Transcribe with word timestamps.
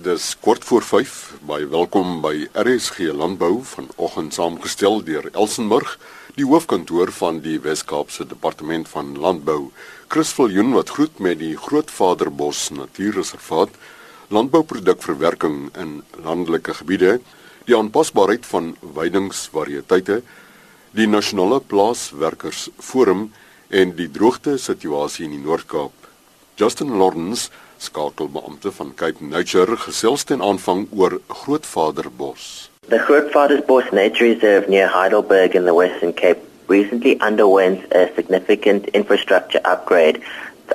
Dis 0.00 0.36
kort 0.40 0.64
voor 0.64 0.82
5. 0.82 1.34
Baie 1.44 1.66
welkom 1.68 2.22
by 2.24 2.46
RSG 2.56 3.10
Landbou 3.12 3.58
vanoggend 3.68 4.32
saamgestel 4.32 5.02
deur 5.04 5.26
Elsenburg, 5.34 5.90
die 6.38 6.46
hoofkantoor 6.48 7.12
van 7.12 7.42
die 7.44 7.58
Wes-Kaapse 7.60 8.24
Departement 8.30 8.88
van 8.88 9.10
Landbou. 9.20 9.68
Chris 10.08 10.32
Viljoen 10.32 10.72
wat 10.72 10.94
groet 10.96 11.20
met 11.20 11.36
die 11.42 11.52
Grootvaderbos 11.56 12.70
Natuurreservaat, 12.78 13.76
landbouprodukverwerking 14.32 15.68
in 15.76 15.94
landelike 16.24 16.78
gebiede, 16.80 17.18
die 17.68 17.76
aanpasbaarheid 17.76 18.46
van 18.48 18.76
weidingsvariëteite, 18.80 20.22
die 20.96 21.08
nasionale 21.10 21.60
plaaswerkersforum 21.60 23.28
en 23.68 23.96
die 24.00 24.08
droogte 24.08 24.56
situasie 24.56 25.28
in 25.28 25.36
die 25.36 25.44
Noord-Kaap. 25.44 25.92
Justin 26.56 26.96
Lawrence 26.96 27.50
skakelbeampte 27.80 28.72
van 28.72 28.92
Cape 28.94 29.24
Nature 29.24 29.76
gesels 29.76 30.24
ten 30.28 30.42
aanvang 30.44 30.86
oor 30.92 31.20
Grootvaderbos. 31.26 32.68
The 32.88 33.00
Grootvadersbos 33.06 33.90
Nature 33.92 34.34
Reserve 34.34 34.68
near 34.68 34.88
Heidelberg 34.88 35.54
in 35.54 35.64
the 35.64 35.74
Western 35.74 36.12
Cape 36.12 36.40
recently 36.68 37.18
underwent 37.20 37.80
a 37.92 38.08
significant 38.14 38.86
infrastructure 38.92 39.60
upgrade 39.64 40.20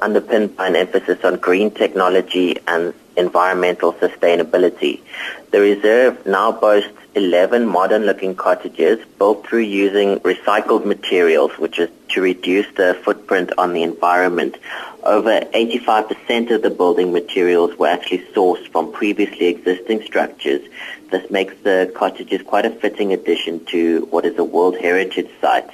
underpinned 0.02 0.56
by 0.58 0.68
an 0.68 0.76
emphasis 0.76 1.24
on 1.24 1.38
green 1.38 1.72
technology 1.72 2.58
and 2.68 2.94
environmental 3.16 3.94
sustainability. 3.94 5.00
The 5.52 5.62
reserve 5.62 6.26
now 6.26 6.52
boasts 6.52 7.05
11 7.16 7.66
modern-looking 7.66 8.36
cottages 8.36 9.04
built 9.18 9.48
through 9.48 9.60
using 9.60 10.20
recycled 10.20 10.86
materials, 10.86 11.52
which 11.58 11.80
is 11.80 11.90
to 12.10 12.22
reduce 12.22 12.68
the 12.76 13.00
footprint 13.06 13.54
on 13.58 13.74
the 13.74 13.84
environment. 13.84 14.58
Over 15.02 15.40
85% 15.40 16.52
of 16.52 16.62
the 16.62 16.70
building 16.70 17.14
materials 17.14 17.78
were 17.78 17.88
actually 17.88 18.26
sourced 18.36 18.68
from 18.70 18.92
previously 18.92 19.48
existing 19.48 20.04
structures. 20.04 20.62
This 21.10 21.32
makes 21.32 21.56
the 21.64 21.92
cottages 21.96 22.42
quite 22.42 22.66
a 22.66 22.70
fitting 22.70 23.14
addition 23.14 23.64
to 23.68 24.08
what 24.12 24.26
is 24.26 24.38
a 24.38 24.44
World 24.44 24.78
Heritage 24.78 25.30
Site. 25.40 25.70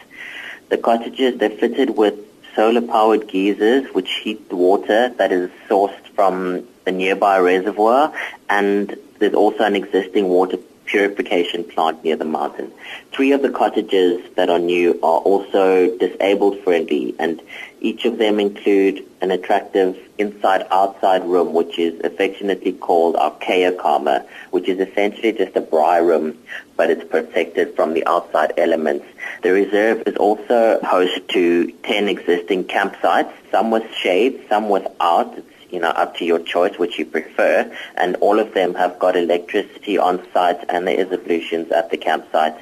The 0.70 0.78
cottages, 0.78 1.40
they're 1.40 1.50
fitted 1.50 1.90
with 1.98 2.20
solar-powered 2.56 3.32
geysers 3.32 3.88
which 3.94 4.12
heat 4.24 4.50
the 4.50 4.56
water 4.56 5.10
that 5.10 5.32
is 5.32 5.50
sourced 5.70 6.06
from 6.14 6.68
the 6.86 6.92
nearby 6.92 7.40
reservoir 7.40 8.14
and 8.50 8.98
there's 9.20 9.34
also 9.34 9.64
an 9.64 9.76
existing 9.76 10.28
water 10.28 10.58
purification 10.92 11.64
plant 11.64 12.04
near 12.04 12.18
the 12.18 12.26
mountain. 12.26 12.70
Three 13.14 13.32
of 13.32 13.42
the 13.42 13.50
cottages 13.50 14.22
that 14.36 14.50
are 14.50 14.60
new 14.60 14.92
are 14.96 15.22
also 15.32 15.98
disabled 15.98 16.60
friendly 16.64 17.16
and 17.18 17.42
each 17.80 18.04
of 18.04 18.18
them 18.18 18.40
include 18.40 19.04
an 19.22 19.32
attractive 19.32 19.98
inside-outside 20.18 21.24
room 21.26 21.54
which 21.54 21.80
is 21.80 22.00
affectionately 22.04 22.74
called 22.74 23.16
our 23.16 23.32
Karma, 23.80 24.26
which 24.52 24.68
is 24.68 24.80
essentially 24.86 25.32
just 25.32 25.56
a 25.56 25.62
braai 25.62 26.06
room 26.06 26.38
but 26.76 26.90
it's 26.90 27.04
protected 27.10 27.76
from 27.76 27.94
the 27.94 28.06
outside 28.06 28.52
elements. 28.58 29.06
The 29.44 29.54
reserve 29.54 30.04
is 30.06 30.16
also 30.18 30.80
host 30.84 31.22
to 31.30 31.72
10 31.84 32.10
existing 32.10 32.66
campsites, 32.66 33.32
some 33.50 33.72
with 33.72 33.90
shade, 33.94 34.44
some 34.50 34.68
without. 34.68 35.38
It's 35.38 35.51
you 35.72 35.80
know, 35.80 35.90
up 35.90 36.16
to 36.18 36.26
your 36.26 36.40
choice, 36.40 36.78
which 36.78 37.00
you 37.00 37.06
prefer. 37.06 37.72
And 37.96 38.16
all 38.18 38.40
of 38.40 38.54
them 38.54 38.74
have 38.76 39.00
got 39.00 39.16
electricity 39.16 39.98
on 39.98 40.22
site 40.34 40.64
and 40.70 40.88
there 40.88 41.00
is 41.00 41.12
ablutions 41.12 41.72
at 41.72 41.90
the 41.90 41.98
campsite. 41.98 42.56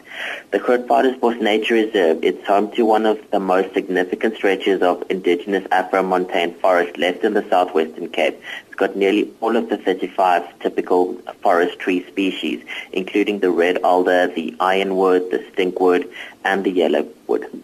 The 0.51 0.59
Grootvadersbos 0.59 1.41
Nature 1.41 1.75
Reserve, 1.75 2.23
it's 2.23 2.45
home 2.47 2.71
to 2.71 2.83
one 2.83 3.05
of 3.05 3.19
the 3.31 3.39
most 3.39 3.73
significant 3.73 4.35
stretches 4.35 4.81
of 4.81 5.03
indigenous 5.09 5.65
Afro-montane 5.71 6.53
forest 6.55 6.97
left 6.97 7.23
in 7.23 7.33
the 7.33 7.47
southwestern 7.49 8.09
Cape. 8.09 8.41
It's 8.67 8.75
got 8.75 8.95
nearly 8.95 9.33
all 9.41 9.55
of 9.55 9.69
the 9.69 9.77
35 9.77 10.59
typical 10.59 11.15
forest 11.41 11.79
tree 11.79 12.05
species, 12.07 12.63
including 12.93 13.39
the 13.39 13.51
red 13.51 13.77
alder, 13.83 14.27
the 14.27 14.55
ironwood, 14.59 15.31
the 15.31 15.39
stinkwood, 15.39 16.09
and 16.43 16.63
the 16.63 16.73
yellowwood. 16.73 17.61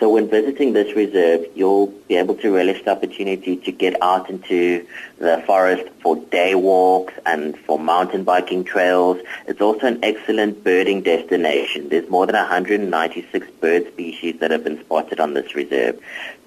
So 0.00 0.08
when 0.08 0.28
visiting 0.30 0.72
this 0.72 0.96
reserve, 0.96 1.44
you'll 1.54 1.88
be 2.08 2.16
able 2.16 2.34
to 2.36 2.54
relish 2.54 2.82
the 2.82 2.92
opportunity 2.92 3.58
to 3.58 3.70
get 3.70 4.02
out 4.02 4.30
into 4.30 4.86
the 5.18 5.42
forest 5.46 5.90
for 6.00 6.16
day 6.16 6.54
walks 6.54 7.12
and 7.26 7.54
for 7.58 7.78
mountain 7.78 8.24
biking 8.24 8.64
trails. 8.64 9.18
It's 9.46 9.60
also 9.60 9.88
an 9.88 9.98
excellent 10.02 10.64
birding 10.64 11.02
destination. 11.02 11.90
There's 11.90 12.08
more 12.08 12.24
than 12.24 12.34
196 12.34 13.46
bird 13.60 13.88
species 13.88 14.40
that 14.40 14.50
have 14.50 14.64
been 14.64 14.80
spotted 14.80 15.20
on 15.20 15.34
this 15.34 15.54
reserve. 15.54 16.00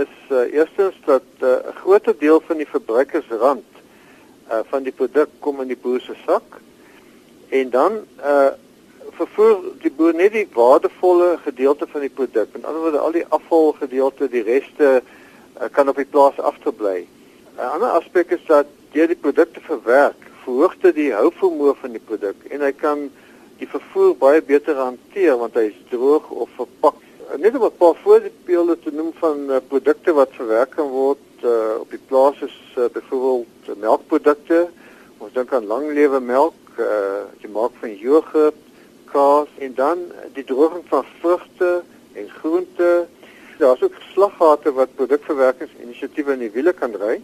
is 0.00 0.16
uh, 0.30 0.46
eerstens 0.48 0.96
dat 1.04 1.28
eh, 1.44 1.44
'n 1.44 1.68
uh, 1.68 1.76
groot 1.82 2.08
deel 2.24 2.40
van 2.48 2.56
die 2.56 2.70
verbruikersrand 2.72 3.68
uh, 3.76 4.64
van 4.72 4.82
die 4.88 4.96
produk 4.96 5.28
kom 5.44 5.60
in 5.60 5.68
die 5.68 5.80
boer 5.84 6.00
se 6.00 6.16
sak 6.24 6.60
en 7.48 7.70
dan 7.70 8.00
uh, 8.24 8.56
vervoer 9.20 9.60
die 9.84 9.92
boer 9.92 10.14
net 10.14 10.32
die 10.32 10.48
waardevolle 10.54 11.36
gedeelte 11.44 11.86
van 11.86 12.00
die 12.00 12.16
produk. 12.20 12.48
In 12.56 12.64
ander 12.64 12.80
woorde 12.80 12.98
al 12.98 13.12
die 13.12 13.28
afvalgedeelte, 13.28 14.28
die 14.28 14.48
reste 14.48 15.02
uh, 15.02 15.68
kan 15.68 15.88
op 15.88 16.00
die 16.00 16.08
plaas 16.08 16.40
agterbly. 16.40 17.04
'n 17.56 17.68
ander 17.74 17.88
aspek 17.88 18.30
is 18.30 18.44
dat 18.46 18.66
deur 18.92 19.06
die 19.06 19.22
produkte 19.24 19.60
verwerk, 19.60 20.20
verhoog 20.44 20.74
dit 20.80 20.94
die 20.94 21.12
houvermoë 21.12 21.74
van 21.80 21.92
die 21.92 22.04
produk 22.04 22.46
en 22.50 22.64
hy 22.64 22.72
kan 22.72 23.10
die 23.60 23.68
vervoer 23.68 24.14
baie 24.18 24.42
beter 24.42 24.78
hanteer 24.80 25.36
want 25.40 25.56
hy 25.58 25.68
is 25.70 25.80
droog 25.90 26.30
of 26.30 26.48
verpak. 26.56 26.96
Net 27.36 27.56
om 27.56 27.64
'n 27.68 27.76
paar 27.78 27.96
voorbeelde 28.04 28.76
te 28.78 28.92
noem 28.92 29.12
van 29.20 29.50
uh, 29.50 29.60
produkte 29.68 30.12
wat 30.12 30.32
verwerk 30.36 30.70
kan 30.76 30.88
word 30.88 31.44
uh, 31.44 31.80
op 31.80 31.90
die 31.90 32.00
plaas 32.08 32.40
is 32.40 32.56
uh, 32.76 32.88
byvoorbeeld 32.92 33.68
uh, 33.68 33.76
melkprodukte. 33.76 34.68
Ons 35.18 35.32
dink 35.32 35.52
aan 35.52 35.66
langlewe 35.66 36.20
melk, 36.20 36.56
uh, 36.78 37.28
jy 37.40 37.48
maak 37.52 37.76
van 37.80 37.94
jogurt, 37.96 38.58
kaas 39.12 39.48
en 39.58 39.74
dan 39.74 39.98
die 40.34 40.44
droging 40.44 40.84
van 40.88 41.04
vrugte 41.20 41.82
en 42.12 42.28
groente. 42.40 43.06
Daar's 43.58 43.82
ook 43.82 43.94
slaggate 44.12 44.72
wat 44.72 44.96
produkverwerkingsinisiatiewe 44.96 46.32
in 46.32 46.48
die 46.48 46.54
wiele 46.56 46.72
kan 46.72 46.96
ry 46.96 47.20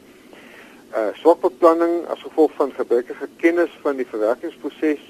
uh 0.96 1.10
swak 1.20 1.40
beplanning 1.40 2.06
as 2.08 2.22
gevolg 2.24 2.52
van 2.56 2.72
gebrekkige 2.72 3.28
kennis 3.36 3.72
van 3.82 3.96
die 3.96 4.06
verwerkingsproses, 4.08 5.02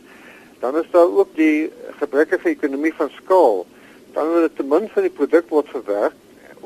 dan 0.60 0.78
is 0.78 0.88
daar 0.90 1.06
ook 1.06 1.34
die 1.36 1.70
gebrekkige 2.00 2.48
ekonomie 2.48 2.94
van 2.94 3.10
skaal. 3.10 3.66
Dan 4.12 4.32
word 4.32 4.56
te 4.56 4.66
min 4.66 4.88
van 4.88 5.06
die 5.06 5.14
produk 5.14 5.48
word 5.48 5.70
verwerk 5.70 6.16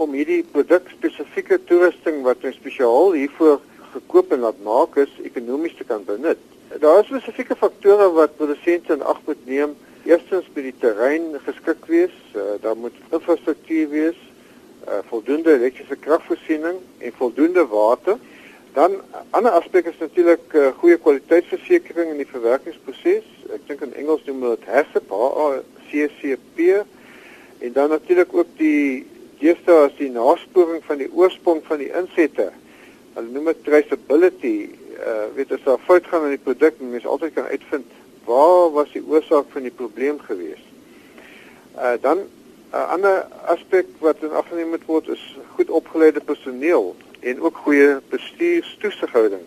om 0.00 0.14
hierdie 0.16 0.40
produk 0.54 0.88
spesifieke 0.94 1.58
toerusting 1.68 2.22
wat 2.24 2.44
ons 2.48 2.56
spesiaal 2.56 3.12
hiervoor 3.12 3.60
gekoop 3.92 4.32
en 4.32 4.46
laat 4.46 4.60
maak 4.64 4.96
is 4.96 5.12
ekonomies 5.26 5.76
te 5.76 5.84
kan 5.84 6.04
benut. 6.08 6.40
Daar 6.80 7.02
is 7.02 7.10
spesifieke 7.10 7.56
faktore 7.56 8.08
wat 8.16 8.36
produsente 8.38 8.94
in 8.96 9.04
ag 9.04 9.20
moet 9.26 9.40
neem. 9.46 9.74
Eerstens 10.08 10.48
moet 10.54 10.70
die 10.70 10.78
terrein 10.80 11.34
geskik 11.44 11.84
wees, 11.86 12.14
uh, 12.34 12.54
daar 12.62 12.76
moet 12.76 12.96
infrastruktuur 13.12 13.90
wees, 13.92 14.18
uh, 14.88 15.02
voldoende 15.10 15.52
elektriese 15.58 15.96
kragvoorsiening 16.00 16.80
en 16.98 17.12
voldoende 17.18 17.66
water. 17.66 18.16
Dan 18.72 19.02
ander 19.30 19.52
aspek 19.52 19.86
is 19.86 19.98
natuurlik 20.00 20.54
uh, 20.56 20.70
goeie 20.80 20.96
kwaliteitsversekering 20.96 22.14
in 22.14 22.22
die 22.22 22.28
verwerkingsproses. 22.28 23.26
Ek 23.52 23.66
dink 23.68 23.82
in 23.84 23.92
Engels 24.00 24.24
noem 24.24 24.46
hulle 24.46 24.56
dit 24.62 24.70
HACCP, 24.72 25.12
HACCP. 25.90 26.62
En 27.66 27.74
dan 27.76 27.92
natuurlik 27.92 28.32
ook 28.32 28.54
die 28.56 29.04
eerste 29.44 29.76
as 29.82 29.92
die 29.98 30.08
nasporing 30.14 30.80
van 30.88 31.02
die 31.04 31.10
oorsprong 31.12 31.60
van 31.68 31.84
die 31.84 31.90
insette. 31.92 32.48
Hulle 33.12 33.28
noem 33.28 33.52
dit 33.52 33.62
traceability. 33.68 34.56
Uh 35.02 35.28
weet 35.36 35.52
as 35.52 35.68
daar 35.68 35.84
fout 35.84 36.08
gaan 36.08 36.30
in 36.30 36.36
die 36.38 36.44
produk, 36.48 36.80
mens 36.80 37.04
altyd 37.04 37.36
kan 37.36 37.52
uitvind 37.52 37.92
waar 38.24 38.70
was 38.72 38.92
die 38.94 39.04
oorsaak 39.04 39.52
van 39.52 39.68
die 39.68 39.74
probleem 39.74 40.20
gewees. 40.24 40.64
Uh 41.76 41.98
dan 42.00 42.24
'n 42.24 42.28
uh, 42.72 42.88
ander 42.96 43.26
aspek 43.52 43.86
wat 44.00 44.24
in 44.24 44.32
ag 44.32 44.48
geneem 44.48 44.72
moet 44.72 44.88
word 44.88 45.08
is 45.12 45.24
goed 45.56 45.68
opgeleide 45.68 46.24
personeel 46.24 46.94
en 47.22 47.40
ook 47.40 47.56
goeie 47.64 47.96
bestuurstoesighouding. 48.10 49.42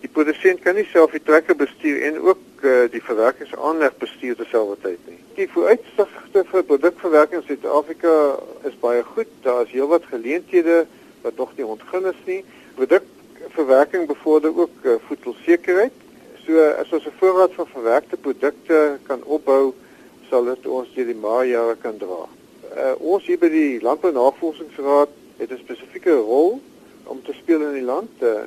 Die 0.00 0.10
produsent 0.14 0.62
kan 0.62 0.76
nie 0.78 0.86
self 0.92 1.10
die 1.10 1.22
trekker 1.26 1.56
bestuur 1.58 2.02
en 2.06 2.20
ook 2.22 2.62
uh, 2.62 2.84
die 2.92 3.02
verwerkingsaanleg 3.02 3.96
bestuur 3.98 4.36
terselfdertyd 4.38 5.08
nie. 5.10 5.18
Die 5.38 5.48
vooruitsigte 5.50 6.44
vir 6.52 6.66
produkverwerking 6.70 7.42
in 7.42 7.46
Suid-Afrika 7.48 8.12
is 8.70 8.78
baie 8.82 9.02
goed. 9.02 9.30
Daar 9.42 9.64
is 9.66 9.74
heelwat 9.74 10.06
geleenthede 10.10 10.84
wat 11.24 11.36
nog 11.36 11.56
nie 11.56 11.66
ontgin 11.66 12.06
is 12.12 12.22
nie. 12.30 12.44
Produkverwerking 12.78 14.06
bevorder 14.06 14.54
ook 14.54 14.86
uh, 14.86 14.94
voedselsekerheid. 15.08 16.06
So 16.46 16.70
as 16.78 16.94
ons 16.94 17.06
'n 17.06 17.18
voorraad 17.18 17.58
van 17.58 17.66
verwerkte 17.74 18.16
produkte 18.16 18.98
kan 19.10 19.22
opbou, 19.24 19.74
sal 20.30 20.44
dit 20.44 20.66
ons 20.66 20.94
deur 20.94 21.06
die 21.06 21.22
maajare 21.26 21.76
kan 21.82 21.98
dra. 21.98 22.22
Uh, 22.78 22.94
ons 22.98 23.26
hier 23.26 23.38
by 23.38 23.50
die 23.50 23.82
Landbou 23.82 24.12
Navorsingsraad 24.12 25.10
het 25.42 25.50
'n 25.50 25.64
spesifieke 25.66 26.14
rol 26.14 26.60
om 27.08 27.22
te 27.24 27.32
speel 27.32 27.62
in 27.64 27.78
die 27.78 27.86
land, 27.86 28.22
uh, 28.22 28.44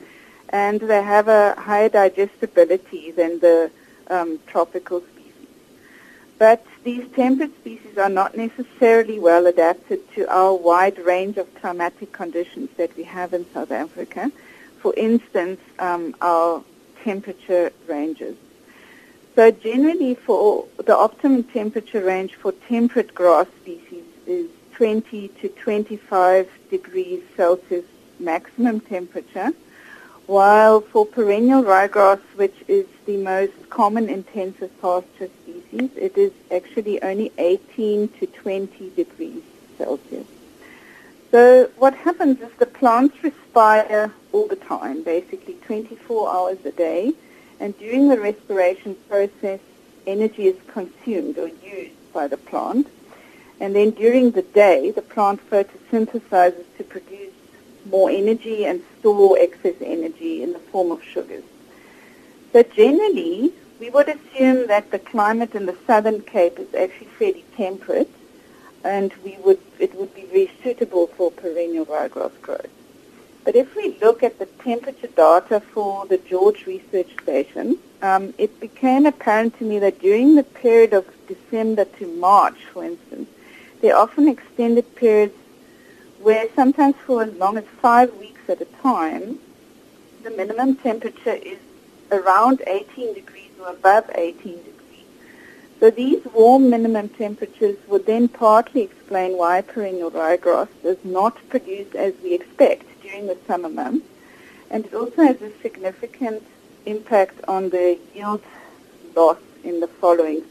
and 0.50 0.80
they 0.80 1.02
have 1.02 1.26
a 1.28 1.54
higher 1.58 1.88
digestibility 1.88 3.10
than 3.10 3.40
the 3.40 3.70
um, 4.10 4.38
tropical 4.46 5.00
species. 5.00 5.48
But 6.38 6.64
these 6.84 7.06
temperate 7.14 7.54
species 7.58 7.96
are 7.96 8.08
not 8.08 8.36
necessarily 8.36 9.18
well 9.18 9.46
adapted 9.46 10.00
to 10.14 10.26
our 10.28 10.54
wide 10.54 10.98
range 10.98 11.36
of 11.36 11.54
climatic 11.54 12.12
conditions 12.12 12.70
that 12.76 12.96
we 12.96 13.04
have 13.04 13.32
in 13.32 13.46
South 13.52 13.70
Africa. 13.70 14.32
For 14.80 14.92
instance, 14.96 15.60
um, 15.78 16.16
our 16.20 16.64
temperature 17.04 17.70
ranges. 17.86 18.36
So 19.34 19.50
generally 19.50 20.14
for 20.14 20.66
the 20.84 20.96
optimum 20.96 21.44
temperature 21.44 22.04
range 22.04 22.34
for 22.34 22.52
temperate 22.52 23.14
grass 23.14 23.46
species 23.60 24.04
is 24.26 24.50
20 24.74 25.28
to 25.28 25.48
25 25.48 26.48
degrees 26.70 27.22
Celsius 27.36 27.84
maximum 28.18 28.80
temperature, 28.80 29.52
while 30.26 30.80
for 30.80 31.04
perennial 31.04 31.62
ryegrass, 31.62 32.20
which 32.36 32.54
is 32.68 32.86
the 33.06 33.16
most 33.16 33.70
common 33.70 34.08
intensive 34.08 34.70
pasture 34.80 35.28
species, 35.42 35.90
it 35.96 36.16
is 36.16 36.32
actually 36.50 37.02
only 37.02 37.32
18 37.38 38.08
to 38.08 38.26
20 38.26 38.90
degrees 38.90 39.42
Celsius. 39.78 40.26
So 41.30 41.70
what 41.76 41.94
happens 41.94 42.40
is 42.40 42.52
the 42.58 42.66
plants 42.66 43.22
respire 43.22 44.12
all 44.32 44.46
the 44.46 44.56
time, 44.56 45.02
basically 45.02 45.54
24 45.54 46.30
hours 46.30 46.58
a 46.64 46.72
day, 46.72 47.12
and 47.58 47.76
during 47.78 48.08
the 48.08 48.20
respiration 48.20 48.96
process, 49.08 49.60
energy 50.06 50.46
is 50.46 50.56
consumed 50.68 51.38
or 51.38 51.48
used 51.48 52.12
by 52.12 52.28
the 52.28 52.36
plant. 52.36 52.88
And 53.60 53.74
then 53.74 53.90
during 53.90 54.32
the 54.32 54.42
day, 54.42 54.90
the 54.90 55.02
plant 55.02 55.40
photosynthesizes 55.48 56.64
to 56.76 56.84
produce 56.84 57.32
more 57.88 58.10
energy 58.10 58.66
and 58.66 58.82
store 59.02 59.36
excess 59.38 59.74
energy 59.80 60.44
in 60.44 60.52
the 60.52 60.60
form 60.70 60.92
of 60.92 61.02
sugars. 61.02 61.42
So 62.52 62.62
generally, 62.62 63.52
we 63.80 63.90
would 63.90 64.08
assume 64.08 64.68
that 64.68 64.92
the 64.92 65.00
climate 65.00 65.56
in 65.56 65.66
the 65.66 65.76
southern 65.88 66.20
Cape 66.22 66.56
is 66.60 66.72
actually 66.72 67.08
fairly 67.18 67.44
temperate, 67.56 68.10
and 68.84 69.12
we 69.24 69.36
would 69.44 69.58
it 69.80 69.92
would 69.96 70.14
be 70.14 70.22
very 70.26 70.50
suitable 70.62 71.08
for 71.08 71.32
perennial 71.32 71.86
ryegrass 71.86 72.40
growth. 72.40 72.70
But 73.44 73.56
if 73.56 73.74
we 73.74 73.98
look 74.00 74.22
at 74.22 74.38
the 74.38 74.46
temperature 74.46 75.08
data 75.08 75.58
for 75.58 76.06
the 76.06 76.18
George 76.18 76.64
Research 76.64 77.10
Station, 77.24 77.78
um, 78.00 78.32
it 78.38 78.60
became 78.60 79.04
apparent 79.04 79.58
to 79.58 79.64
me 79.64 79.80
that 79.80 79.98
during 79.98 80.36
the 80.36 80.44
period 80.44 80.92
of 80.92 81.04
December 81.26 81.84
to 81.98 82.06
March, 82.06 82.60
for 82.72 82.84
instance, 82.84 83.28
there 83.80 83.96
are 83.96 84.04
often 84.04 84.28
extended 84.28 84.94
periods 84.94 85.34
where 86.22 86.48
sometimes 86.54 86.94
for 87.04 87.24
as 87.24 87.34
long 87.34 87.58
as 87.58 87.64
five 87.80 88.14
weeks 88.16 88.40
at 88.48 88.60
a 88.60 88.64
time, 88.80 89.38
the 90.22 90.30
minimum 90.30 90.76
temperature 90.76 91.34
is 91.34 91.58
around 92.12 92.62
18 92.66 93.14
degrees 93.14 93.50
or 93.60 93.70
above 93.70 94.08
18 94.14 94.38
degrees. 94.38 94.72
So 95.80 95.90
these 95.90 96.24
warm 96.26 96.70
minimum 96.70 97.08
temperatures 97.08 97.76
would 97.88 98.06
then 98.06 98.28
partly 98.28 98.82
explain 98.82 99.36
why 99.36 99.62
perennial 99.62 100.12
ryegrass 100.12 100.68
does 100.82 100.98
not 101.04 101.36
produce 101.48 101.92
as 101.94 102.14
we 102.22 102.34
expect 102.34 102.84
during 103.02 103.26
the 103.26 103.36
summer 103.48 103.68
months. 103.68 104.06
And 104.70 104.86
it 104.86 104.94
also 104.94 105.22
has 105.22 105.42
a 105.42 105.50
significant 105.60 106.44
impact 106.86 107.42
on 107.48 107.70
the 107.70 107.98
yield 108.14 108.42
loss 109.16 109.38
in 109.64 109.80
the 109.80 109.88
following 109.88 110.44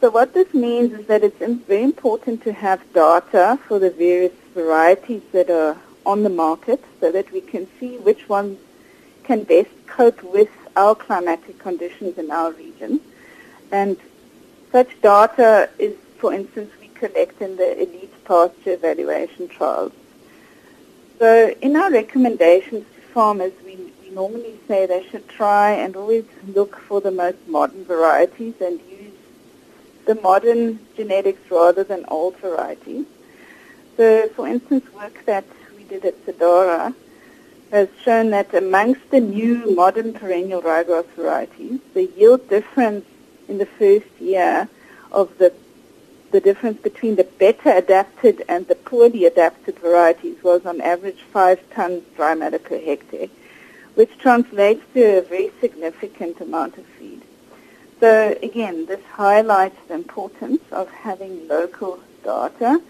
so 0.00 0.10
what 0.10 0.32
this 0.32 0.54
means 0.54 0.92
is 0.92 1.06
that 1.06 1.24
it's 1.24 1.38
very 1.38 1.82
important 1.82 2.42
to 2.44 2.52
have 2.52 2.80
data 2.92 3.58
for 3.66 3.80
the 3.80 3.90
various 3.90 4.32
varieties 4.54 5.22
that 5.32 5.50
are 5.50 5.76
on 6.06 6.22
the 6.22 6.30
market 6.30 6.84
so 7.00 7.10
that 7.10 7.32
we 7.32 7.40
can 7.40 7.66
see 7.80 7.98
which 7.98 8.28
ones 8.28 8.58
can 9.24 9.42
best 9.42 9.70
cope 9.88 10.22
with 10.22 10.50
our 10.76 10.94
climatic 10.94 11.58
conditions 11.58 12.16
in 12.16 12.30
our 12.30 12.52
region. 12.52 13.00
And 13.72 13.96
such 14.70 14.88
data 15.02 15.68
is, 15.80 15.96
for 16.18 16.32
instance, 16.32 16.70
we 16.80 16.88
collect 16.88 17.42
in 17.42 17.56
the 17.56 17.82
elite 17.82 18.24
pasture 18.24 18.74
evaluation 18.74 19.48
trials. 19.48 19.92
So 21.18 21.52
in 21.60 21.74
our 21.74 21.90
recommendations 21.90 22.86
to 22.94 23.00
farmers, 23.12 23.52
we, 23.64 23.76
we 24.02 24.10
normally 24.10 24.54
say 24.68 24.86
they 24.86 25.04
should 25.08 25.28
try 25.28 25.72
and 25.72 25.96
always 25.96 26.24
look 26.46 26.76
for 26.76 27.00
the 27.00 27.10
most 27.10 27.38
modern 27.48 27.84
varieties 27.84 28.54
and 28.60 28.80
the 30.08 30.14
modern 30.22 30.80
genetics 30.96 31.50
rather 31.50 31.84
than 31.84 32.02
old 32.08 32.34
varieties. 32.38 33.04
So, 33.98 34.26
for 34.30 34.48
instance, 34.48 34.86
work 34.94 35.26
that 35.26 35.44
we 35.76 35.84
did 35.84 36.02
at 36.06 36.16
Sedora 36.24 36.94
has 37.70 37.88
shown 38.02 38.30
that 38.30 38.54
amongst 38.54 39.10
the 39.10 39.20
new 39.20 39.74
modern 39.74 40.14
perennial 40.14 40.62
ryegrass 40.62 41.04
varieties, 41.14 41.80
the 41.92 42.06
yield 42.16 42.48
difference 42.48 43.04
in 43.48 43.58
the 43.58 43.66
first 43.66 44.08
year 44.18 44.68
of 45.12 45.36
the 45.36 45.52
the 46.30 46.40
difference 46.40 46.78
between 46.82 47.16
the 47.16 47.24
better 47.24 47.70
adapted 47.70 48.42
and 48.48 48.66
the 48.68 48.74
poorly 48.74 49.24
adapted 49.24 49.78
varieties 49.78 50.42
was 50.42 50.66
on 50.66 50.78
average 50.82 51.22
five 51.32 51.58
tons 51.70 52.02
dry 52.16 52.34
matter 52.34 52.58
per 52.58 52.78
hectare, 52.78 53.28
which 53.94 54.18
translates 54.18 54.82
to 54.92 55.18
a 55.18 55.22
very 55.22 55.50
significant 55.60 56.38
amount 56.40 56.76
of 56.76 56.84
feed. 56.98 57.17
So 58.00 58.36
again, 58.42 58.86
this 58.86 59.02
highlights 59.12 59.76
the 59.88 59.94
importance 59.94 60.62
of 60.70 60.88
having 60.88 61.48
local 61.48 61.98
data 62.22 62.80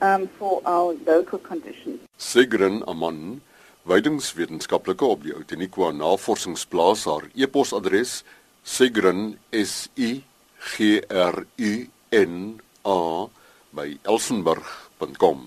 um, 0.00 0.26
for 0.38 0.62
our 0.64 0.94
local 1.06 1.38
conditions. 1.38 2.00
Sigrin 2.18 2.82
Aman, 2.88 3.42
weidingswetenskaplike 3.84 5.04
op 5.04 5.22
die 5.22 5.34
Outeniqua 5.36 5.92
Navorsingsplaas, 5.92 7.04
haar 7.04 7.28
e-posadres 7.34 8.22
sigrin 8.64 9.36
s 9.52 9.90
i 10.00 10.24
g 10.72 11.02
r 11.08 11.44
u 11.56 11.72
n 12.10 12.60
a 12.88 13.28
by 13.76 13.98
elsenburg.com. 14.02 15.44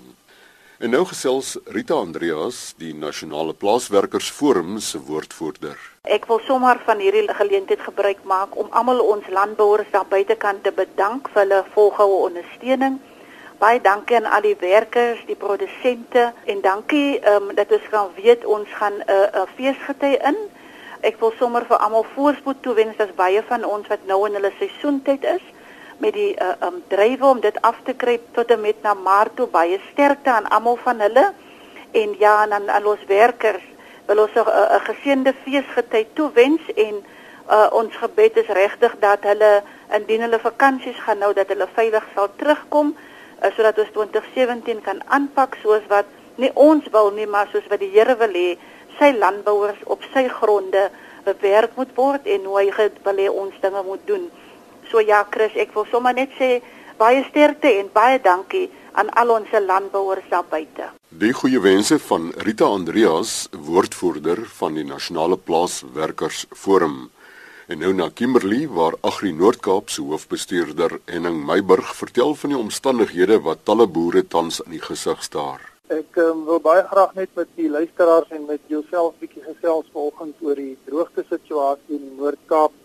En 0.77 0.91
nou 0.93 1.05
gesels 1.09 1.55
Rita 1.73 1.95
Andreas, 1.97 2.73
die 2.77 2.93
Nasionale 2.93 3.53
Plaaswerkersforum 3.53 4.79
se 4.79 4.99
woordvoerder. 5.01 5.77
Ek 6.05 6.27
wil 6.29 6.39
sommer 6.45 6.77
van 6.85 7.01
hierdie 7.01 7.25
geleentheid 7.33 7.81
gebruik 7.81 8.21
maak 8.29 8.53
om 8.53 8.69
almal 8.69 9.01
ons 9.01 9.25
landbouers 9.33 9.89
daar 9.91 10.05
buitekant 10.05 10.61
te 10.63 10.71
bedank 10.71 11.31
vir 11.33 11.45
hulle 11.45 11.63
volgehoue 11.73 12.19
ondersteuning 12.29 12.99
Baie 13.57 13.81
dankie 13.81 14.15
aan 14.19 14.27
al 14.29 14.43
die 14.45 14.57
werkers, 14.61 15.23
die 15.25 15.35
produsente 15.35 16.27
en 16.45 16.59
dankie 16.61 17.17
ehm 17.17 17.49
um, 17.49 17.55
dat 17.57 17.71
ons 17.73 17.87
kan 17.89 18.11
weet 18.15 18.45
ons 18.45 18.69
gaan 18.79 18.93
'n 18.93 19.09
uh, 19.09 19.33
'n 19.33 19.37
uh, 19.41 19.47
feesgety 19.55 20.13
in. 20.29 20.37
Ek 21.01 21.17
wil 21.19 21.33
sommer 21.39 21.65
vir 21.65 21.77
almal 21.77 22.05
voorspoed 22.13 22.61
toewens 22.61 22.97
dat 22.97 23.15
baie 23.15 23.41
van 23.47 23.65
ons 23.65 23.87
wat 23.87 24.05
nou 24.05 24.27
in 24.27 24.33
hulle 24.33 24.53
seisoentyd 24.59 25.23
is 25.23 25.41
met 25.97 26.13
die 26.13 26.33
uh, 26.35 26.53
um 26.67 26.83
drywe 26.87 27.25
om 27.25 27.39
dit 27.41 27.61
af 27.61 27.77
te 27.83 27.93
kry 27.93 28.19
tot 28.31 28.51
en 28.51 28.61
met 28.61 28.81
na 28.81 28.93
Maart 28.93 29.35
toe 29.35 29.47
baie 29.47 29.79
sterkte 29.91 30.31
aan 30.31 30.49
almal 30.49 30.77
van 30.83 30.99
hulle 30.99 31.25
en 31.91 32.15
ja 32.19 32.43
en 32.43 32.53
aan 32.53 32.69
al 32.69 32.91
ons 32.93 33.05
werkers 33.07 33.63
wil 34.07 34.23
ons 34.25 34.35
'n 34.35 34.39
uh, 34.39 34.81
geseënde 34.89 35.33
feesgety 35.43 36.05
toewens 36.13 36.61
en 36.75 36.95
uh, 37.49 37.67
ons 37.71 37.95
gebed 37.95 38.37
is 38.37 38.47
regtig 38.47 38.95
dat 38.99 39.23
hulle 39.23 39.63
indien 39.97 40.21
hulle 40.21 40.39
vakansies 40.39 40.99
gaan 41.05 41.17
nou 41.17 41.33
dat 41.33 41.47
hulle 41.47 41.67
veilig 41.73 42.05
sal 42.15 42.29
terugkom 42.35 42.95
uh, 42.95 43.51
sodat 43.55 43.79
ons 43.79 43.91
2017 43.91 44.81
kan 44.81 45.01
aanpak 45.07 45.57
soos 45.63 45.83
wat 45.87 46.05
nie 46.35 46.51
ons 46.53 46.85
wil 46.91 47.11
nie 47.11 47.27
maar 47.27 47.47
soos 47.51 47.67
wat 47.69 47.79
die 47.79 47.91
Here 47.91 48.15
wil 48.15 48.33
hê 48.33 48.57
sy 48.99 49.11
landbouers 49.17 49.81
op 49.85 50.03
sy 50.13 50.27
gronde 50.27 50.89
bewerk 51.23 51.75
moet 51.75 51.93
word 51.95 52.27
en 52.27 52.45
hoe 52.45 52.59
hy 52.59 52.89
wil 53.03 53.17
hê 53.21 53.29
ons 53.29 53.55
dinge 53.61 53.83
moet 53.83 54.03
doen. 54.07 54.29
So 54.91 55.01
ja 55.03 55.23
Chris, 55.29 55.55
ek 55.55 55.73
wil 55.75 55.87
sommer 55.91 56.15
net 56.15 56.31
sê 56.39 56.61
baie 56.97 57.23
sterkte 57.29 57.71
en 57.79 57.89
baie 57.93 58.19
dankie 58.23 58.67
aan 58.97 59.09
al 59.21 59.29
ons 59.35 59.51
landbouers 59.51 60.25
daar 60.31 60.47
buite. 60.49 60.89
Die 61.09 61.33
goeie 61.33 61.59
wense 61.61 61.99
van 61.99 62.31
Rita 62.45 62.65
Andreas, 62.65 63.47
woordvoerder 63.51 64.41
van 64.59 64.73
die 64.79 64.85
Nasionale 64.85 65.37
Plaaswerkers 65.37 66.45
Forum. 66.51 67.09
En 67.67 67.81
nou 67.83 67.91
na 67.93 68.07
Kimberley 68.09 68.67
waar 68.71 68.95
Agri 69.03 69.33
Noord-Kaap 69.35 69.89
se 69.91 70.01
hoofbestuurder 70.01 70.99
Henning 71.05 71.41
Meiburg 71.45 71.89
vertel 71.95 72.35
van 72.35 72.53
die 72.53 72.59
omstandighede 72.59 73.41
wat 73.43 73.65
talle 73.67 73.87
boere 73.87 74.23
tans 74.23 74.61
in 74.63 74.77
die 74.77 74.83
gesig 74.83 75.23
staar. 75.23 75.65
Ek 75.91 76.19
um, 76.19 76.45
wil 76.47 76.61
baie 76.63 76.85
graag 76.87 77.13
net 77.15 77.29
met 77.35 77.51
die 77.59 77.67
luisteraars 77.71 78.31
en 78.35 78.47
met 78.47 78.63
jouself 78.71 79.13
bietjie 79.19 79.43
gesels 79.43 79.87
vanoggend 79.93 80.39
oor 80.43 80.55
die 80.59 80.77
droogte 80.87 81.23
situasie 81.27 81.99
in 81.99 82.05
die 82.07 82.15
Noord-Kaap 82.17 82.75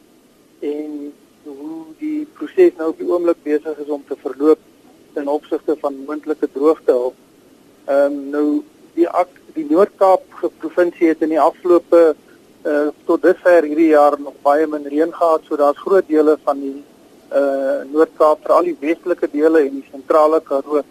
en 0.67 1.13
hoe 1.45 1.85
die 1.99 2.27
proses 2.37 2.77
nou 2.79 2.91
op 2.93 2.99
die 2.99 3.09
oomblik 3.09 3.43
besig 3.43 3.79
is 3.79 3.89
om 3.89 4.05
te 4.09 4.17
verloop 4.23 4.59
ten 5.15 5.29
opsigte 5.29 5.77
van 5.81 6.05
moontlike 6.07 6.49
droogte. 6.53 6.99
Ehm 7.85 8.13
um, 8.13 8.21
nou 8.35 8.47
die 8.95 9.09
die 9.57 9.67
Noord-Kaap 9.69 10.23
provinsie 10.61 11.09
het 11.09 11.23
in 11.23 11.35
die 11.35 11.41
afgelope 11.41 12.15
uh 12.65 12.89
tot 13.09 13.23
dusver 13.23 13.67
hierdie 13.67 13.91
jaar 13.91 14.17
nog 14.21 14.35
baie 14.43 14.67
min 14.67 14.87
reën 14.87 15.13
gehad, 15.13 15.43
so 15.45 15.57
daar's 15.57 15.83
groot 15.83 16.09
dele 16.09 16.39
van 16.45 16.61
die 16.61 16.79
uh 17.35 17.83
Noord-Kaap, 17.93 18.43
veral 18.47 18.71
die 18.71 18.77
westelike 18.81 19.29
dele 19.33 19.67
en 19.67 19.81
die 19.81 19.89
sentrale 19.91 20.41
Karoo 20.41 20.83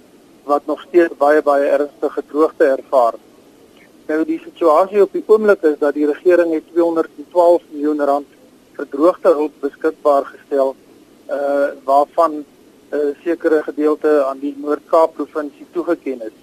wat 0.43 0.65
nog 0.65 0.81
steeds 0.87 1.17
baie 1.17 1.41
baie 1.41 1.69
ernstige 1.69 2.23
droogte 2.27 2.65
ervaar. 2.65 3.15
Nou 4.07 4.23
die 4.25 4.41
situasie 4.43 5.01
op 5.01 5.13
die 5.13 5.23
oomblik 5.27 5.63
is 5.63 5.77
dat 5.79 5.93
die 5.93 6.07
regering 6.09 6.53
het 6.53 6.67
212 6.73 7.61
miljoen 7.71 8.05
rand 8.09 8.40
vir 8.81 8.89
droogtehulp 8.95 9.57
beskikbaar 9.61 10.25
gestel 10.33 10.73
uh 11.29 11.67
waarvan 11.85 12.31
'n 12.33 12.45
uh, 12.97 13.11
sekere 13.23 13.61
gedeelte 13.63 14.09
aan 14.25 14.39
die 14.39 14.55
Noord-Kaap 14.57 15.13
provinsie 15.15 15.67
toegeken 15.71 16.21
is. 16.29 16.37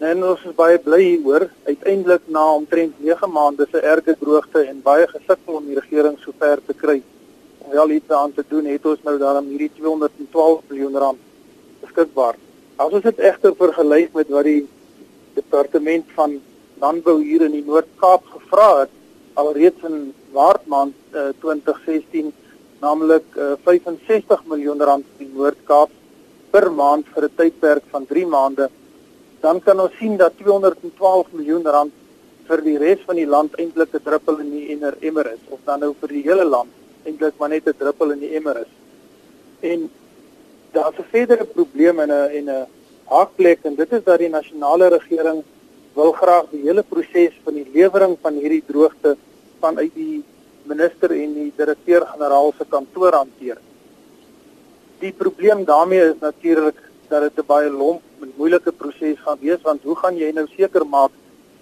Nee, 0.00 0.10
en 0.10 0.24
ons 0.24 0.44
is 0.48 0.54
baie 0.54 0.78
bly 0.78 1.02
hieroor. 1.02 1.48
Uiteindelik 1.66 2.24
na 2.26 2.44
omtrent 2.54 2.94
9 2.98 3.30
maande 3.30 3.66
se 3.70 3.80
erge 3.80 4.16
droogte 4.20 4.60
en 4.70 4.82
baie 4.82 5.06
gesukkel 5.06 5.54
om 5.60 5.66
die 5.66 5.78
regering 5.78 6.18
sover 6.18 6.58
te 6.66 6.74
kry 6.74 7.02
om 7.58 7.70
wel 7.70 7.90
iets 7.90 8.10
aan 8.10 8.32
te 8.32 8.44
doen, 8.48 8.64
het 8.64 8.86
ons 8.86 9.02
nou 9.04 9.18
daarom 9.18 9.46
hierdie 9.52 9.70
212 9.76 10.62
miljoen 10.68 10.96
rand 10.96 11.18
beskikbaar. 11.80 12.36
As 12.76 12.92
ons 12.92 13.02
dit 13.02 13.18
egter 13.18 13.54
vergelyk 13.54 14.14
met 14.14 14.28
wat 14.28 14.44
die 14.44 14.68
departement 15.34 16.06
van 16.14 16.40
landbou 16.80 17.18
hier 17.22 17.42
in 17.42 17.52
die 17.52 17.66
Noord-Kaap 17.66 18.24
gevra 18.34 18.70
het 18.80 18.97
alreeds 19.38 19.84
in 19.88 20.12
Maart 20.34 20.66
maand 20.66 20.94
uh, 21.14 21.30
2016, 21.42 22.32
naamlik 22.80 23.36
uh, 23.36 23.54
65 23.64 24.44
miljoen 24.50 24.82
rand 24.90 25.06
vir 25.14 25.26
die 25.26 25.34
Noord-Kaap 25.34 25.94
per 26.52 26.70
maand 26.70 27.06
vir 27.14 27.24
'n 27.28 27.36
tydperk 27.38 27.84
van 27.92 28.06
3 28.06 28.26
maande 28.26 28.68
dan 29.40 29.60
kan 29.62 29.80
ons 29.80 29.94
sien 29.98 30.16
dat 30.16 30.36
212 30.38 31.26
miljoen 31.32 31.66
rand 31.66 31.92
vir 32.48 32.62
die 32.64 32.78
res 32.80 33.04
van 33.06 33.18
die 33.20 33.28
land 33.28 33.54
eintlik 33.60 33.94
'n 33.94 34.04
druppel 34.08 34.40
in 34.44 34.50
die 34.50 34.66
emmer 35.08 35.26
is 35.32 35.42
of 35.48 35.60
dan 35.64 35.80
nou 35.80 35.94
vir 36.00 36.08
die 36.08 36.22
hele 36.22 36.44
land 36.44 36.72
eintlik 37.06 37.38
maar 37.38 37.48
net 37.48 37.66
'n 37.66 37.78
druppel 37.78 38.10
in 38.12 38.20
die 38.20 38.34
emmer 38.36 38.56
is. 38.64 38.72
En 39.60 39.90
daar's 40.72 40.98
'n 40.98 41.10
verdere 41.10 41.44
probleem 41.44 42.00
en 42.00 42.10
'n 42.10 42.30
en 42.38 42.48
'n 42.50 42.66
haakplek 43.04 43.60
en 43.62 43.74
dit 43.74 43.92
is 43.92 44.04
dat 44.04 44.18
die 44.18 44.28
nasionale 44.28 44.88
regering 44.88 45.42
wil 45.94 46.12
graag 46.12 46.50
die 46.50 46.62
hele 46.62 46.82
proses 46.82 47.34
van 47.44 47.54
die 47.54 47.68
lewering 47.72 48.16
van 48.22 48.34
hierdie 48.34 48.62
droogte 48.66 49.16
vanuit 49.60 49.94
die 49.94 50.24
minister 50.68 51.12
en 51.12 51.34
die 51.34 51.52
direkteur-generaal 51.56 52.52
se 52.58 52.66
kantoor 52.68 53.12
hanteer. 53.12 53.58
Die 55.00 55.12
probleem 55.12 55.64
daarmee 55.64 56.10
is 56.10 56.20
natuurlik 56.20 56.82
dat 57.08 57.22
dit 57.22 57.38
'n 57.38 57.46
baie 57.46 57.70
lomp 57.70 58.02
en 58.20 58.32
moeilike 58.36 58.72
proses 58.72 59.18
gaan 59.24 59.38
wees 59.40 59.62
want 59.62 59.82
hoe 59.82 59.96
gaan 59.96 60.16
jy 60.16 60.30
nou 60.32 60.46
seker 60.56 60.86
maak 60.86 61.10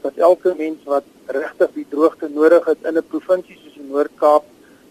dat 0.03 0.17
elke 0.17 0.55
mens 0.59 0.85
wat 0.85 1.05
regtig 1.27 1.71
die 1.75 1.87
droogte 1.91 2.29
nodig 2.29 2.65
het 2.65 2.79
in 2.83 2.97
'n 2.97 3.09
provinsie 3.13 3.59
soos 3.63 3.75
die 3.75 3.89
Noord-Kaap 3.91 4.45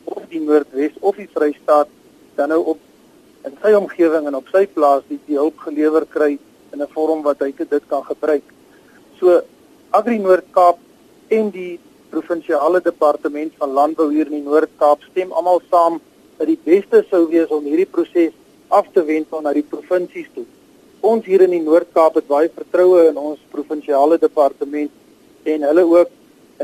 of 0.03 0.23
die 0.29 0.39
Noordwes 0.39 0.95
of 0.99 1.15
die 1.15 1.29
Vrystaat 1.33 1.87
dan 2.35 2.49
nou 2.49 2.61
op 2.73 2.79
in 3.45 3.57
sy 3.61 3.73
omgewing 3.73 4.27
en 4.27 4.35
op 4.35 4.47
sy 4.51 4.65
plaas 4.67 5.03
die, 5.07 5.19
die 5.25 5.37
hulp 5.37 5.57
gelewer 5.57 6.05
kry 6.05 6.37
in 6.73 6.81
'n 6.81 6.93
vorm 6.93 7.21
wat 7.23 7.39
hy 7.39 7.53
dit 7.57 7.83
kan 7.87 8.03
gebruik. 8.03 8.43
So 9.19 9.41
Agri 9.91 10.17
Noord-Kaap 10.17 10.77
en 11.27 11.49
die 11.49 11.79
provinsiale 12.15 12.79
departement 12.81 13.53
van 13.59 13.73
landbou 13.75 14.09
hier 14.13 14.29
in 14.29 14.39
die 14.39 14.47
Noord-Kaap 14.47 15.03
stem 15.09 15.33
almal 15.35 15.61
saam 15.71 15.99
dat 16.39 16.47
die 16.47 16.59
beste 16.63 17.03
sou 17.09 17.25
wees 17.31 17.51
om 17.51 17.65
hierdie 17.67 17.89
proses 17.91 18.35
af 18.73 18.87
te 18.95 19.03
wendel 19.07 19.43
na 19.43 19.53
die 19.55 19.65
provinsies 19.67 20.29
toe. 20.35 20.45
Ons 21.05 21.27
hier 21.29 21.43
in 21.45 21.53
die 21.53 21.63
Noord-Kaap 21.63 22.19
het 22.19 22.27
baie 22.29 22.51
vertroue 22.51 23.09
in 23.09 23.19
ons 23.19 23.41
provinsiale 23.51 24.17
departement 24.21 24.93
en 25.55 25.67
hulle 25.69 25.85
ook 25.91 26.13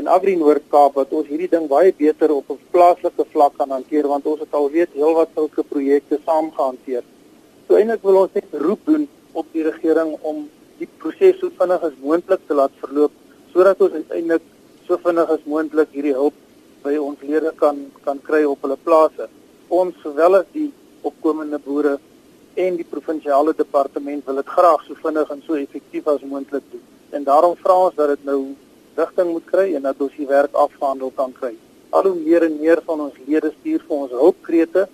in 0.00 0.08
Agri 0.08 0.34
Noord-Kaap 0.40 0.96
wat 0.96 1.12
ons 1.12 1.28
hierdie 1.28 1.50
ding 1.52 1.68
baie 1.68 1.92
beter 1.98 2.32
op 2.32 2.50
'n 2.50 2.60
plaaslike 2.72 3.24
vlak 3.32 3.58
kan 3.58 3.70
hanteer 3.76 4.08
want 4.08 4.26
ons 4.26 4.40
het 4.40 4.54
al 4.54 4.70
weet 4.70 4.96
heelwat 4.96 5.28
sulke 5.34 5.62
projekte 5.62 6.18
saam 6.24 6.50
gehanteer. 6.56 7.04
So 7.68 7.76
eintlik 7.76 8.02
wil 8.02 8.22
ons 8.22 8.32
net 8.34 8.48
roep 8.64 8.80
doen 8.86 9.08
op 9.32 9.46
die 9.52 9.62
regering 9.68 10.16
om 10.22 10.48
die 10.78 10.88
proses 10.98 11.38
so 11.40 11.50
vinnig 11.58 11.82
as 11.82 12.00
moontlik 12.00 12.40
te 12.48 12.54
laat 12.54 12.72
verloop 12.80 13.12
sodat 13.52 13.80
ons 13.80 13.92
uiteindelik 13.92 14.42
so 14.92 14.98
vinnig 15.00 15.30
as 15.32 15.44
moontlik 15.48 15.92
hierdie 15.96 16.12
hulp 16.12 16.34
by 16.84 16.92
ons 17.00 17.20
lede 17.24 17.50
kan 17.56 17.78
kan 18.04 18.18
kry 18.26 18.42
op 18.44 18.64
hulle 18.66 18.76
plase. 18.86 19.28
Ons 19.72 19.96
sowel 20.04 20.36
as 20.40 20.48
die 20.52 20.68
opkomende 21.08 21.60
boere 21.66 21.94
en 22.64 22.76
die 22.76 22.88
provinsiale 22.90 23.54
departement 23.56 24.26
wil 24.26 24.40
dit 24.42 24.50
graag 24.56 24.84
so 24.84 24.98
vinnig 25.04 25.30
en 25.32 25.40
so 25.46 25.56
effektief 25.56 26.10
as 26.12 26.26
moontlik 26.32 26.66
doen. 26.72 26.82
En 27.16 27.24
daarom 27.24 27.56
vra 27.62 27.78
ons 27.86 27.96
dat 27.96 28.12
dit 28.12 28.28
nou 28.28 28.40
rigting 28.98 29.32
moet 29.32 29.48
kry 29.54 29.66
en 29.78 29.88
dat 29.88 30.04
ons 30.04 30.18
die 30.18 30.28
werk 30.28 30.60
afhandel 30.66 31.14
kan 31.16 31.32
kry. 31.40 31.54
Al 31.96 32.10
hoe 32.10 32.18
meer 32.18 32.44
en 32.50 32.60
meer 32.60 32.84
van 32.84 33.06
ons 33.06 33.16
lede 33.24 33.54
stuur 33.56 33.86
vir 33.88 33.96
ons 33.96 34.16
hulpkrete, 34.20 34.86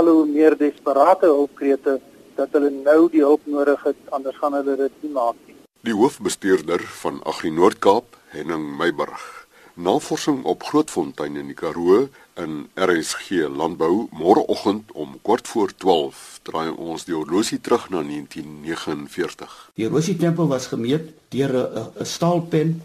al 0.00 0.12
hoe 0.14 0.26
meer 0.32 0.56
desperate 0.56 1.28
hulpkrete 1.28 1.98
dat 2.40 2.56
hulle 2.56 2.72
nou 2.72 3.00
die 3.12 3.24
hulp 3.26 3.44
nodig 3.44 3.84
het, 3.84 4.00
anders 4.16 4.40
gaan 4.40 4.56
hulle 4.56 4.80
dit 4.86 5.04
nie 5.04 5.12
maak 5.12 5.36
nie. 5.44 5.49
Die 5.80 5.94
hoofbestuurder 5.96 6.82
van 7.00 7.22
Agri 7.24 7.48
Noord-Kaap, 7.50 8.18
Henning 8.34 8.66
Meiburg 8.76 9.46
Navorsing 9.80 10.42
op 10.44 10.66
Grootfontein 10.68 11.38
in 11.40 11.46
die 11.48 11.56
Karoo 11.56 12.02
in 12.36 12.66
RSG 12.76 13.46
Landbou 13.48 14.10
môreoggend 14.12 14.90
om 14.92 15.14
kort 15.24 15.48
voor 15.48 15.72
12 15.72 16.40
draai 16.44 16.68
ons 16.74 17.06
die 17.08 17.16
horlosie 17.16 17.62
terug 17.64 17.86
na 17.88 18.02
1949. 18.04 19.54
Die 19.80 19.86
horlosietempel 19.88 20.50
was 20.52 20.68
gemeet 20.68 21.14
deur 21.32 21.56
'n 21.56 22.04
staalpen 22.04 22.82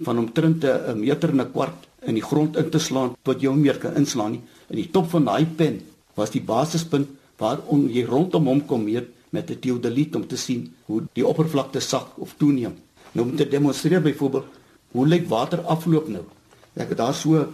van 0.00 0.18
omtrent 0.18 0.64
'n 0.64 0.96
meter 1.00 1.28
en 1.28 1.40
'n 1.44 1.52
kwart 1.52 1.84
in 2.00 2.14
die 2.14 2.24
grond 2.30 2.56
in 2.56 2.70
te 2.70 2.78
slaan 2.78 3.16
tot 3.22 3.42
jy 3.42 3.48
hom 3.48 3.60
meer 3.60 3.78
kan 3.78 3.94
inslaan 3.94 4.30
nie. 4.30 4.42
In 4.70 4.76
die 4.76 4.90
top 4.90 5.10
van 5.10 5.24
daai 5.24 5.44
pen 5.44 5.82
was 6.14 6.30
die 6.30 6.42
basispunt 6.42 7.08
waar 7.36 7.60
jy 7.68 8.04
rondom 8.04 8.46
hom 8.46 8.66
kom 8.66 8.84
meet 8.84 9.17
met 9.30 9.50
'n 9.50 9.58
teodoliet 9.58 10.14
om 10.14 10.26
te 10.26 10.36
sien 10.36 10.74
hoe 10.86 11.02
die 11.12 11.26
oppervlakte 11.26 11.80
sak 11.80 12.18
of 12.18 12.34
toeneem. 12.38 12.74
Nou 13.12 13.28
om 13.28 13.36
te 13.36 13.48
demonstreer 13.48 14.02
byvoorbeeld 14.02 14.44
Hoe 14.96 15.06
lyk 15.06 15.26
water 15.28 15.60
afloop 15.68 16.08
nou? 16.08 16.24
Ek 16.78 16.94
het 16.94 17.00
daar 17.00 17.16
so 17.16 17.44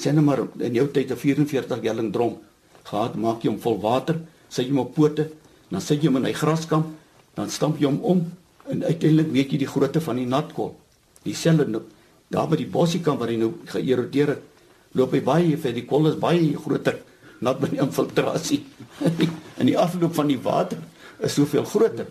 sê 0.00 0.14
net 0.14 0.24
maar 0.24 0.46
in 0.64 0.74
jou 0.78 0.86
tyd 0.88 1.10
'n 1.10 1.16
44 1.16 1.82
gallon 1.82 2.10
drom 2.10 2.38
gehad, 2.84 3.14
maak 3.16 3.42
jy 3.42 3.50
hom 3.50 3.60
vol 3.60 3.78
water, 3.80 4.20
sit 4.48 4.66
jy 4.66 4.70
hom 4.70 4.86
op 4.86 4.94
pote, 4.94 5.30
dan 5.68 5.80
sit 5.80 6.00
jy 6.00 6.06
hom 6.06 6.16
in 6.16 6.24
hy 6.24 6.32
graskamp, 6.32 6.86
dan 7.34 7.50
stamp 7.50 7.78
jy 7.78 7.86
hom 7.86 8.00
om 8.00 8.32
en 8.70 8.84
uiteindelik 8.84 9.32
weet 9.32 9.50
jy 9.52 9.58
die 9.58 9.66
grootte 9.66 10.00
van 10.00 10.16
die 10.16 10.26
natkol. 10.26 10.74
Dieselfde 11.22 11.66
nou, 11.68 11.82
daar 12.28 12.48
by 12.48 12.56
die 12.56 12.66
bossiekant 12.66 13.18
waar 13.18 13.28
hy 13.28 13.36
nou 13.36 13.52
geërodeer 13.66 14.28
het, 14.28 14.42
loop 14.92 15.12
hy 15.12 15.20
baie 15.20 15.56
vir 15.56 15.72
die 15.72 15.84
kol 15.84 16.06
is 16.06 16.16
baie 16.16 16.56
groter 16.56 17.02
nat 17.40 17.60
by 17.60 17.68
die 17.68 17.80
infiltrasie. 17.80 18.64
en 19.58 19.66
die 19.66 19.76
afloop 19.76 20.14
van 20.14 20.28
die 20.28 20.38
water 20.38 20.78
is 21.20 21.34
soveel 21.36 21.64
groter. 21.64 22.06